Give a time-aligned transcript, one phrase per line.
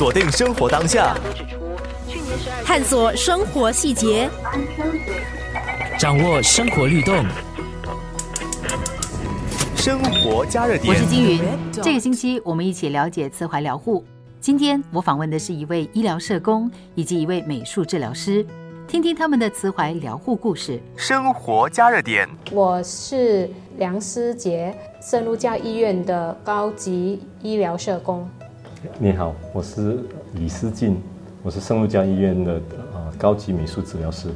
[0.00, 1.14] 锁定生活当下，
[2.64, 4.30] 探索生活细节，
[5.98, 7.22] 掌握生活律动。
[9.76, 10.88] 生活加热点。
[10.88, 11.42] 我是金云。
[11.82, 14.02] 这个星期我们一起了解慈怀疗护。
[14.40, 18.42] 今天我访问的是一位医疗社工以及一位美术治疗师，
[18.88, 20.80] 听听他们的慈怀疗护故事。
[20.96, 22.26] 生活加热点。
[22.52, 28.26] 我是梁思杰，圣路加医院的高级医疗社工。
[28.98, 29.98] 你好，我是
[30.34, 30.96] 李思静，
[31.42, 32.54] 我是圣路加医院的
[32.94, 34.28] 呃高级美术治疗师。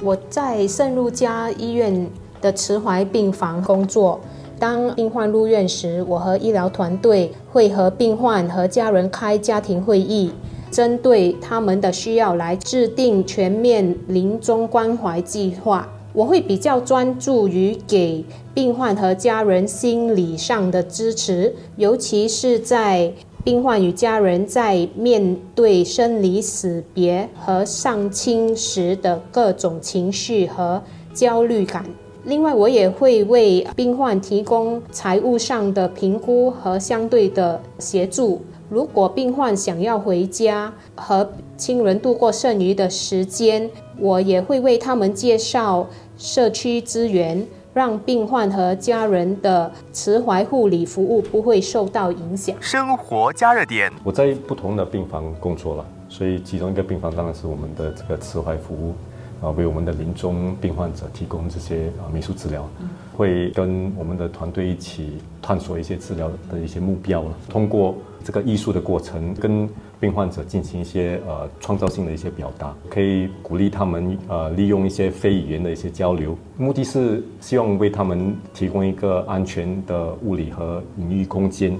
[0.00, 2.08] 我在圣路加医院
[2.40, 4.20] 的慈怀病房工作。
[4.56, 10.30] 当病患入院时，我和医疗团队会和病患和家人开家庭会议，
[10.70, 15.88] 针对他们的需要来制定全面临终关怀计划。
[16.12, 18.24] 我会比较专注于给
[18.54, 23.12] 病患和家人心理上的支持，尤其是在
[23.46, 30.82] 病患与家人在面对生离死别和丧亲时的各种情绪和
[31.14, 31.86] 焦虑感。
[32.24, 38.42] 另外，我也会为病患提供财务上的评估和相对的协助。
[38.68, 45.86] 如果病患想要回家和亲人度过剩余的时间，我也会为他们介绍
[46.18, 47.46] 社区资源，
[47.76, 52.56] 让病患和家人的慈怀护理服务不会受到影响。
[52.58, 58.94] 生活加热点，我在不同的病房工作了，所以其中一个病房当然是我们的这个慈怀服务。
[59.40, 62.68] 啊，为我们的临终病患者提供这些啊美术治疗，
[63.14, 67.34] 会跟我们的团队一起探索一些治疗的一些目标了。
[67.48, 69.68] 通过这个艺术的过程，跟
[70.00, 81.78] 病患者进行一些呃创造性的一些表达，可以鼓励他们呃利用一些非语言的一些交流，目的是希望为他们提供一个安全的物理和隐喻空间，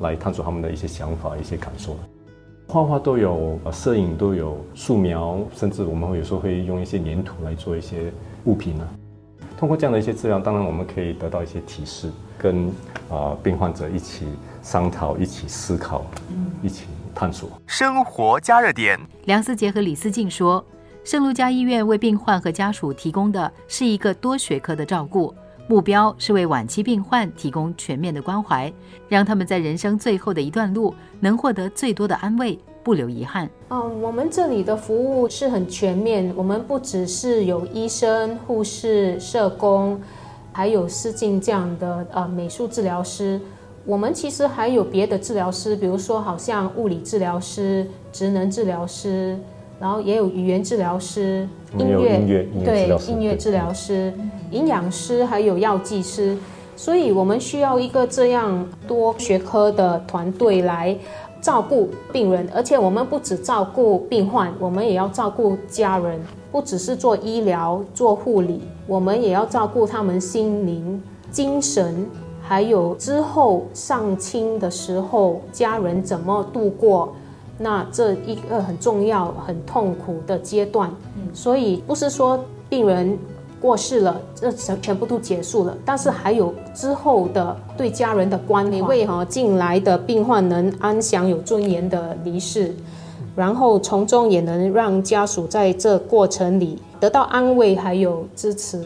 [0.00, 1.96] 来探索他们的一些想法、一些感受。
[2.74, 8.12] 画画都有，呃，摄影都有，素描，甚至我们会有时候会用一些粘土来做一些
[8.46, 8.84] 物品呢。
[9.56, 12.66] 通过这样的一些资料，当然我们可以得到一些提示，跟
[13.08, 14.26] 啊病患者一起
[14.60, 16.04] 商讨，一起思考，
[16.64, 17.48] 一起探索。
[17.68, 18.98] 生活加热点。
[19.26, 20.66] 梁思杰和李思静说，
[21.04, 25.32] 圣路加医院为病患和家属提供的是一个多学科的照顾。
[25.66, 28.70] 目标是为晚期病患提供全面的关怀，
[29.08, 33.48] 让他们在人生最后的一段路能获得最多的安慰，不留遗憾。
[33.70, 39.98] 嗯，我们这里的服务是很全面，我们不只是有医生、护士、社工，
[40.52, 43.40] 还有视镜这样的呃美术治疗师，
[43.86, 49.38] 我们其实还有别的治疗师，比如说好像物理治疗师、职能治疗师。
[49.80, 51.46] 然后也有语言治疗师、
[51.76, 52.20] 音乐
[52.64, 54.12] 对音乐治疗师、
[54.50, 56.36] 营养师，还有药剂师，
[56.76, 60.96] 所以我们需要一个这样多学科的团队来
[61.40, 66.20] 照顾病人，而且我们不只照顾病患，我们也要照顾家人，
[66.50, 72.06] 不只是做医疗、做护理，我们也要照顾他们心灵、精神，
[72.40, 77.14] 还有之后丧亲的时候，家人怎么度过。
[77.58, 80.90] 那这一个很重要、很痛苦的阶段，
[81.32, 83.16] 所以不是说病人
[83.60, 92.74] 过世了，这全全部都结束了，但是还有之后的对家人的关怀，为哈进来的病患能安详、有尊严的离世，
[93.36, 98.84] 然后从中也能让家属在这过程里得到安慰还有支持。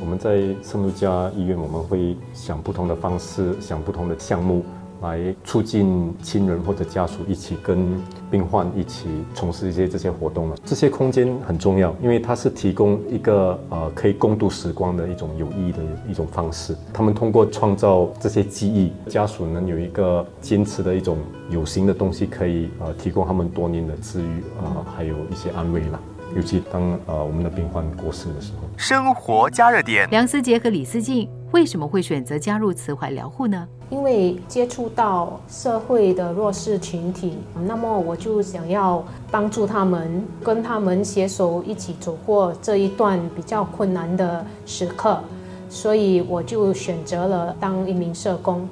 [0.00, 4.62] 我们在圣路加医院，我们会想不同的方式，想不同的项目。
[5.02, 10.56] 来促进亲人或者家属一起跟病患一起从事一些这些活动了。
[10.64, 16.76] 这些空间很重要，因为它是提供一个呃可以共度时光的一种有意义的一种方式。
[16.92, 21.18] 他们通过创造这些记忆，家属能有一个坚持的一种
[21.50, 26.00] 有形的东西，可以呃提供他们多年的治愈啊，还有一些安慰了。
[26.34, 28.60] 尤其当呃我们的病患过世的时候。
[28.78, 30.08] 生活加热点。
[30.10, 33.68] 梁思杰和李思静为什么会选择加入慈怀疗护呢？
[33.92, 37.34] 因为接触到社会的弱势群体，
[37.66, 45.20] 那么我就想要帮助他们，跟他们携手一起走过这一段比较困难的时刻，
[45.68, 48.66] 所以我就选择了当一名社工。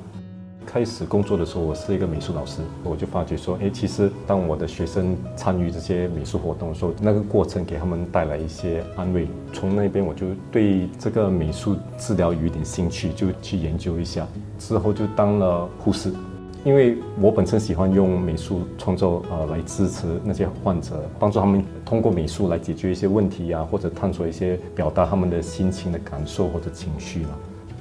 [0.64, 9.28] 开始工作的时候，我是一个美术老师，我就发觉说，哎，其实当我的学生参与这些美术活动的时候，那个过程给他们带来一些安慰。
[9.52, 14.26] 从那边我就对这个美术治疗有一点兴趣，就去研究一下。
[14.60, 16.12] 之后就当了护士，
[16.62, 27.30] 因为我本身喜欢用美术创作呃来支持那些患者，帮助他们通过美术来解决一些问题呀，或者探索一些表达他们的心情的感受或者情绪了。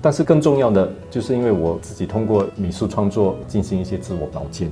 [0.02, 4.72] 但是更重要的，就是因为我自己通过美术创作进行一些自我保健，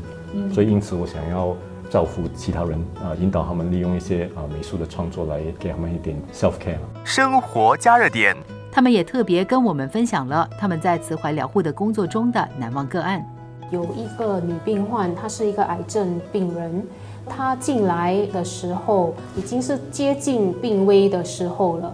[0.53, 1.53] 所以因此我想要
[1.89, 6.77] 造福其他人啊、引导他们利用一些啊、美术的创作来给他们一点 self care。
[7.03, 8.37] 生活加热点，
[8.71, 13.25] 他们也特别跟我们分享了他们在慈怀疗护的工作中的难忘个案。
[13.71, 16.85] 有一个女病患，她是一个癌症病人，
[17.27, 21.93] 她进来的时候已经是接近病危的时候了。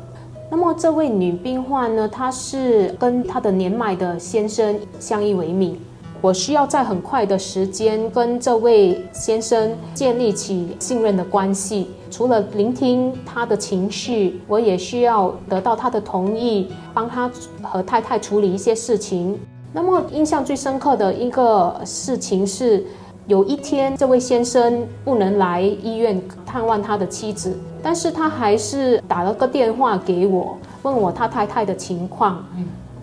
[0.52, 5.80] 那么这位女病患呢，她是跟她的年迈的先生相依为命。
[6.22, 11.90] 我需要在很快的时间跟这位先生建立起信任的关系。
[12.14, 17.28] 除了聆听他的情绪，我也需要得到他的同意，帮他
[17.64, 19.36] 和太太处理一些事情。
[19.74, 22.86] 那么印象最深刻的一个事情是，
[23.26, 32.46] 有一天这位先生不能来医院探望他的妻子，但是他还是打了个电话给我，问我他太太的情况。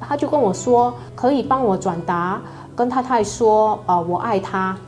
[0.00, 2.40] 他就跟我说，可以帮我转达，
[2.76, 4.78] 跟太太说，呃，我爱她。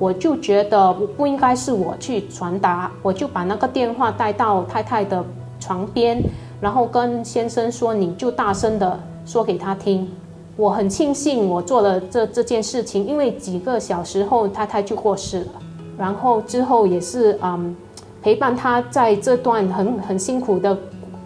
[0.00, 5.22] 我就觉得不应该是我去传达，我就把那个电话带到太太的
[5.60, 6.20] 床边，
[6.58, 10.10] 然后跟先生说，你就大声的说给他听。
[10.56, 15.52] 我很庆幸我做了这这件事情，因为几个小时后太太就过世了，
[15.98, 17.76] 然后之后也是嗯
[18.22, 20.76] 陪伴他在这段很很辛苦的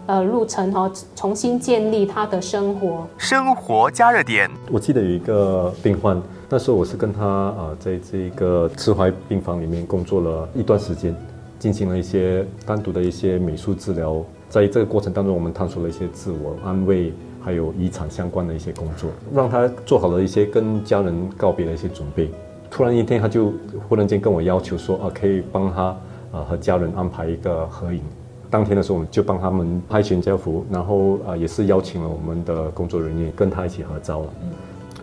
[0.06, 3.06] 呃路程哈、哦，重新建立他的生活。
[3.18, 6.20] 生活加热点，我记得有一个病患，
[6.54, 11.12] 那时候我是跟他啊、在这个慈怀病房里面工作了一段时间，
[11.58, 14.22] 进行了一些单独的一些美术治疗。
[14.48, 17.12] 在这个过程当中，我们探索了一些自我安慰，
[17.42, 22.30] 还有遗产相关的一些工作，让他做好了一些跟家人告别的一些准备。
[22.70, 23.52] 突然一天，他就
[23.88, 25.82] 忽然间跟我要求说啊，可以帮他
[26.30, 28.00] 啊和家人安排一个合影。
[28.48, 34.26] 当天的时候，我们就帮他们拍全家福，然后啊也是邀请了我们的工作人员跟他一起合照了。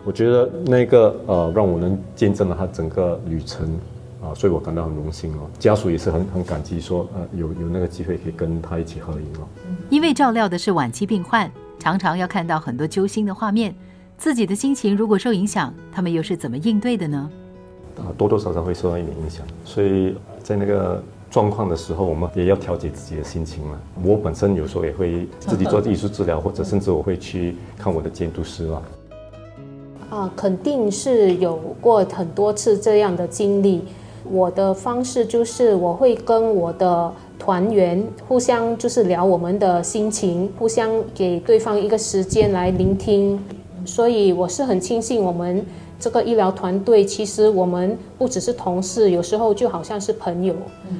[0.04, 3.66] 我觉得那个呃，让我能见证了他整个旅程
[4.20, 5.48] 啊，所以我感到很荣幸哦。
[5.58, 9.46] 家属也是很很感激说，呃，有有那个机会可以跟他一起合影哦。
[9.90, 13.74] 因为照料的是晚期病患，常常要看到很多揪心的画面，
[14.18, 17.30] 自己的心情如果受影响，他们又是怎么应对的呢？
[17.98, 21.00] 啊，多多少少会受到一点影响，所以在那个
[21.30, 23.78] 状况的时候，我们也要调节自己的心情嘛。
[24.02, 28.82] 我本身有时候也会自己做艺术治疗，或者甚至我会去看我的监督师啦。
[30.12, 33.82] 啊，肯定是有过很多次这样的经历。
[34.30, 43.42] 我的方式就是我会跟我的团员互相就是聊我们的心情，互相给对方一个时间来聆听。
[43.86, 45.64] 所以我是很庆幸我们
[45.98, 50.54] 这个医疗团队，其实我们不只是同事，有时候就好像是朋友，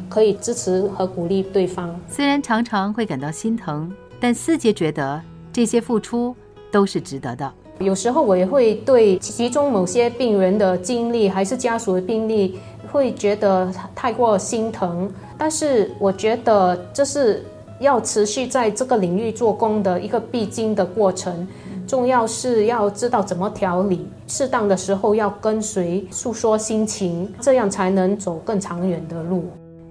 [0.08, 1.94] 可以支持和鼓励对方。
[2.08, 5.20] 虽然常常会感到心疼，但思杰觉得
[5.52, 6.34] 这些付出
[6.70, 7.52] 都是值得的。
[7.82, 12.58] 有时候我也会对其中某些病人的经历，还是家属的病历，
[12.90, 15.12] 会觉得太过心疼。
[15.36, 17.44] 但是我觉得这是
[17.80, 21.46] 要持续在这个领域做工的一个必经的过程。
[21.84, 29.50] 重要是要知道怎么调理，适当的时候要跟随诉说心情，这样才能走更长远的路。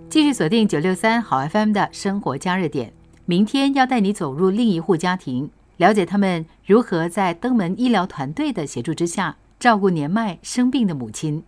[0.10, 2.92] 继续锁定九六三好 FM 的生活加热点，
[3.26, 5.50] 明天要带你走入另一户家庭，
[5.81, 11.44] 了解他们如何在登门医疗团队的协助之下照顾年迈生病的母亲。